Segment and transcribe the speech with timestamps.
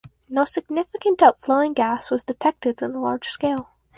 [0.27, 3.69] No significant outflowing gas was detected in the large scale.